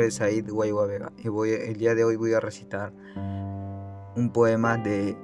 nombre 0.00 0.08
es 0.08 0.14
Said 0.14 0.48
Guayua 0.48 0.86
Vega 0.86 1.12
y 1.18 1.28
el 1.50 1.76
día 1.76 1.94
de 1.94 2.04
hoy 2.04 2.16
voy 2.16 2.32
a 2.32 2.40
recitar 2.40 2.90
un 4.16 4.30
poema 4.32 4.78
de 4.78 5.14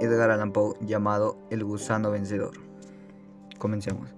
Edgar 0.00 0.32
Allan 0.32 0.52
Poe 0.52 0.74
llamado 0.80 1.38
El 1.50 1.62
gusano 1.62 2.10
vencedor. 2.10 2.54
Comencemos. 3.58 4.12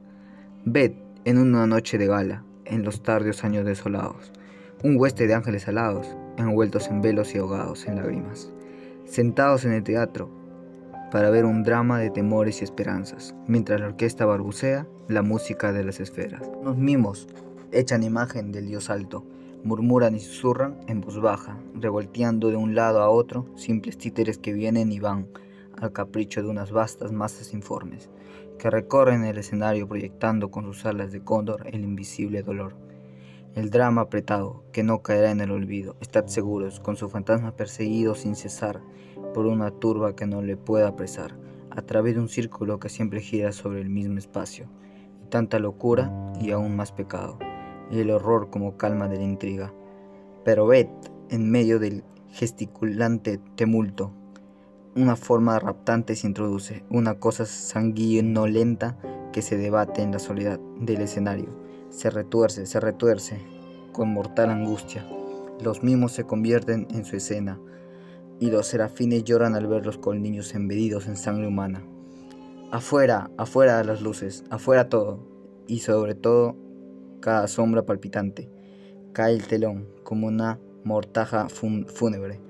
Ved 0.65 0.93
en 1.27 1.37
una 1.37 1.67
noche 1.67 1.99
de 1.99 2.07
gala, 2.07 2.45
en 2.65 2.83
los 2.83 3.03
tardios 3.03 3.45
años 3.45 3.67
desolados, 3.67 4.33
un 4.83 4.97
hueste 4.97 5.27
de 5.27 5.35
ángeles 5.35 5.69
alados, 5.69 6.17
envueltos 6.39 6.89
en 6.89 7.03
velos 7.03 7.35
y 7.35 7.39
ahogados 7.39 7.87
en 7.87 7.97
lágrimas, 7.97 8.51
sentados 9.05 9.67
en 9.67 9.73
el 9.73 9.83
teatro 9.83 10.31
para 11.13 11.29
ver 11.29 11.45
un 11.45 11.63
drama 11.63 11.99
de 11.99 12.09
temores 12.09 12.63
y 12.63 12.65
esperanzas, 12.65 13.35
mientras 13.47 13.81
la 13.81 13.89
orquesta 13.89 14.25
barbucea 14.25 14.87
la 15.09 15.21
música 15.21 15.73
de 15.75 15.85
las 15.85 16.01
esferas. 16.01 16.41
Los 16.65 16.79
mimos 16.79 17.29
echan 17.71 18.03
imagen 18.03 18.51
del 18.51 18.67
dios 18.67 18.89
alto, 18.89 19.27
murmuran 19.65 20.15
y 20.15 20.21
susurran 20.21 20.79
en 20.87 21.01
voz 21.01 21.21
baja, 21.21 21.59
revolteando 21.75 22.49
de 22.49 22.57
un 22.57 22.75
lado 22.75 23.03
a 23.03 23.11
otro 23.11 23.47
simples 23.57 23.99
títeres 23.99 24.39
que 24.39 24.53
vienen 24.53 24.93
y 24.93 25.01
van 25.01 25.29
al 25.77 25.93
capricho 25.93 26.43
de 26.43 26.49
unas 26.49 26.73
vastas 26.73 27.13
masas 27.13 27.53
informes, 27.55 28.11
que 28.59 28.71
recorren 28.71 29.25
el 29.25 29.39
escenario 29.39 29.89
proyectando 29.89 30.51
con 30.51 30.65
sus 30.65 30.85
alas 30.87 31.13
de 31.13 31.23
cóndor 31.23 31.67
el 31.67 31.85
invisible 31.85 32.43
dolor. 32.43 32.75
El 33.55 33.71
drama 33.71 34.03
apretado, 34.03 34.65
que 34.73 34.83
no 34.83 35.03
caerá 35.03 35.31
en 35.31 35.41
el 35.41 35.51
olvido, 35.51 35.97
estad 36.01 36.27
seguros, 36.27 36.81
con 36.81 36.97
su 36.97 37.09
fantasma 37.09 37.57
perseguido 37.57 38.15
sin 38.15 38.37
cesar 38.37 38.81
por 39.35 39.47
una 39.47 39.71
turba 39.71 40.15
que 40.15 40.27
no 40.27 40.43
le 40.43 40.57
pueda 40.57 40.89
apresar, 40.89 41.37
a 41.71 41.83
través 41.83 42.15
de 42.15 42.21
un 42.21 42.29
círculo 42.29 42.79
que 42.79 42.89
siempre 42.89 43.21
gira 43.21 43.53
sobre 43.53 43.81
el 43.81 43.89
mismo 43.89 44.19
espacio, 44.19 44.69
y 45.25 45.29
tanta 45.29 45.59
locura 45.59 46.13
y 46.41 46.51
aún 46.51 46.77
más 46.77 46.93
pecado, 46.93 47.39
y 47.91 48.01
el 48.01 48.11
horror 48.11 48.51
como 48.51 48.77
calma 48.77 49.09
de 49.09 49.17
la 49.17 49.25
intriga. 49.25 49.73
Pero 50.45 50.67
ved, 50.67 50.89
en 51.31 51.51
medio 51.51 51.79
del 51.79 52.05
gesticulante 52.31 53.41
tumulto, 53.57 54.13
una 54.97 55.17
forma 55.17 55.59
raptante 55.59 56.17
se 56.17 56.27
introduce, 56.27 56.85
una 56.91 57.19
cosa 57.19 57.47
sanguinolenta 57.47 58.97
que 59.33 59.43
se 59.43 59.57
debate 59.57 60.03
en 60.03 60.13
la 60.13 60.19
soledad 60.19 60.59
del 60.81 61.03
escenario. 61.03 61.49
Se 61.91 62.11
retuerce, 62.11 62.67
se 62.67 62.81
retuerce, 62.81 63.39
con 63.93 64.13
mortal 64.13 64.51
angustia. 64.51 65.07
Los 65.63 65.83
mimos 65.83 66.13
se 66.13 66.25
convierten 66.25 66.89
en 66.91 67.05
su 67.05 67.17
escena, 67.17 67.61
y 68.41 68.51
los 68.51 68.67
serafines 68.67 69.25
lloran 69.25 69.55
al 69.55 69.67
verlos 69.67 69.99
con 69.99 70.23
niños 70.23 70.55
embedidos 70.55 71.07
en 71.07 71.17
sangre 71.17 71.47
humana. 71.47 71.83
Afuera, 72.71 73.31
afuera 73.37 73.83
las 73.85 74.03
luces, 74.03 74.45
afuera 74.51 74.89
todo, 74.89 75.21
y 75.67 75.81
sobre 75.81 76.15
todo 76.15 76.57
cada 77.21 77.49
sombra 77.49 77.83
palpitante. 77.83 78.51
Cae 79.13 79.35
el 79.35 79.47
telón 79.47 79.89
como 80.05 80.27
una 80.27 80.59
mortaja 80.85 81.49
fúnebre 81.49 82.41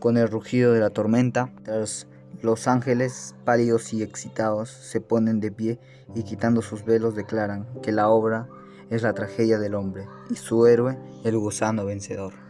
con 0.00 0.16
el 0.16 0.28
rugido 0.28 0.72
de 0.72 0.80
la 0.80 0.90
tormenta, 0.90 1.52
los 2.42 2.66
ángeles 2.66 3.36
pálidos 3.44 3.92
y 3.92 4.02
excitados 4.02 4.70
se 4.70 5.00
ponen 5.00 5.40
de 5.40 5.52
pie 5.52 5.78
y 6.14 6.22
quitando 6.22 6.62
sus 6.62 6.84
velos 6.84 7.14
declaran 7.14 7.68
que 7.82 7.92
la 7.92 8.08
obra 8.08 8.48
es 8.88 9.02
la 9.02 9.12
tragedia 9.12 9.58
del 9.58 9.74
hombre 9.74 10.08
y 10.30 10.36
su 10.36 10.66
héroe 10.66 10.98
el 11.22 11.36
gusano 11.38 11.84
vencedor. 11.84 12.49